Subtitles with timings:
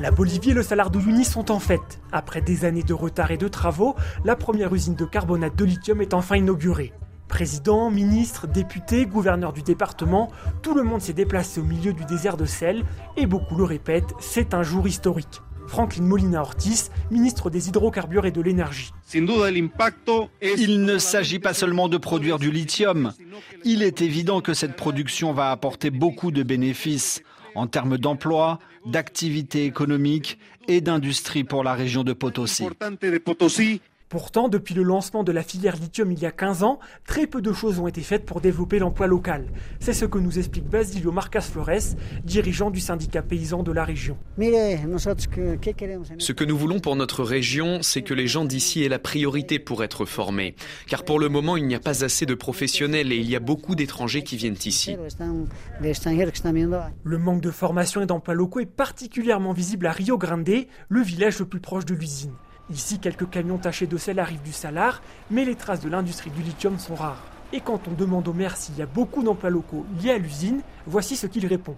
[0.00, 2.00] La Bolivie et le Salar d'Uyuni sont en fête.
[2.12, 6.00] Après des années de retard et de travaux, la première usine de carbonate de lithium
[6.00, 6.92] est enfin inaugurée.
[7.26, 10.30] Président, ministre, député, gouverneur du département,
[10.62, 12.84] tout le monde s'est déplacé au milieu du désert de sel
[13.16, 15.42] et beaucoup le répètent, c'est un jour historique.
[15.66, 18.92] Franklin Molina Ortiz, ministre des hydrocarbures et de l'énergie.
[19.12, 23.12] Il ne s'agit pas seulement de produire du lithium.
[23.64, 27.20] Il est évident que cette production va apporter beaucoup de bénéfices
[27.58, 32.68] en termes d'emploi, d'activité économique et d'industrie pour la région de Potosi.
[34.08, 37.42] Pourtant, depuis le lancement de la filière lithium il y a 15 ans, très peu
[37.42, 39.44] de choses ont été faites pour développer l'emploi local.
[39.80, 41.94] C'est ce que nous explique Basilio Marcas Flores,
[42.24, 44.16] dirigeant du syndicat paysan de la région.
[44.38, 49.58] Ce que nous voulons pour notre région, c'est que les gens d'ici aient la priorité
[49.58, 50.54] pour être formés.
[50.86, 53.40] Car pour le moment, il n'y a pas assez de professionnels et il y a
[53.40, 54.96] beaucoup d'étrangers qui viennent ici.
[57.04, 60.48] Le manque de formation et d'emplois locaux est particulièrement visible à Rio Grande,
[60.88, 62.32] le village le plus proche de l'usine.
[62.70, 66.42] Ici, quelques camions tachés de sel arrivent du Salar, mais les traces de l'industrie du
[66.42, 67.24] lithium sont rares.
[67.52, 70.60] Et quand on demande au maire s'il y a beaucoup d'emplois locaux liés à l'usine,
[70.86, 71.76] voici ce qu'il répond.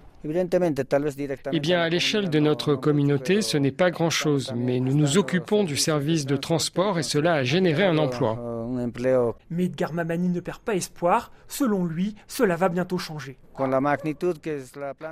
[1.52, 5.62] Eh bien, à l'échelle de notre communauté, ce n'est pas grand-chose, mais nous nous occupons
[5.64, 8.59] du service de transport et cela a généré un emploi.
[9.50, 11.32] Mais Edgar Mamani ne perd pas espoir.
[11.48, 13.38] Selon lui, cela va bientôt changer.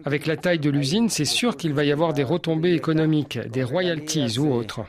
[0.05, 3.65] Avec la taille de l'usine, c'est sûr qu'il va y avoir des retombées économiques, des
[3.65, 4.85] royalties ou autres.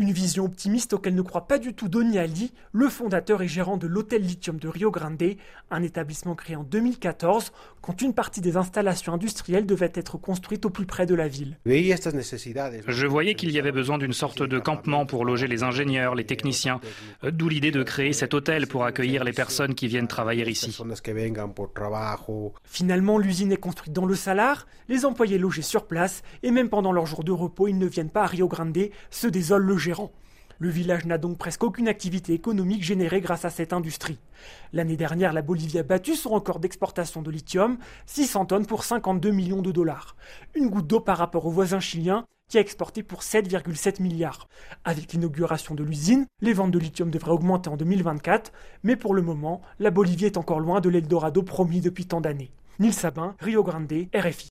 [0.00, 3.76] Une vision optimiste auquel ne croit pas du tout Donny Ali, le fondateur et gérant
[3.76, 5.22] de l'hôtel Lithium de Rio Grande,
[5.70, 10.70] un établissement créé en 2014 quand une partie des installations industrielles devait être construite au
[10.70, 11.58] plus près de la ville.
[11.66, 16.24] Je voyais qu'il y avait besoin d'une sorte de campement pour loger les ingénieurs, les
[16.24, 16.80] techniciens,
[17.22, 20.74] d'où l'idée de créer cet hôtel pour accueillir les personnes qui viennent travailler ici.
[22.64, 26.92] Finalement, l'usine est construite dans le Salar, les employés logés sur place et même pendant
[26.92, 28.78] leurs jours de repos, ils ne viennent pas à Rio Grande,
[29.10, 29.76] se désolent le
[30.60, 34.18] le village n'a donc presque aucune activité économique générée grâce à cette industrie.
[34.74, 39.30] L'année dernière, la Bolivie a battu son record d'exportation de lithium, 600 tonnes pour 52
[39.30, 40.16] millions de dollars.
[40.54, 44.48] Une goutte d'eau par rapport au voisin chilien qui a exporté pour 7,7 milliards.
[44.84, 49.22] Avec l'inauguration de l'usine, les ventes de lithium devraient augmenter en 2024, mais pour le
[49.22, 52.50] moment, la Bolivie est encore loin de l'Eldorado promis depuis tant d'années.
[52.80, 54.38] Nils Sabin, Rio Grande, RFI.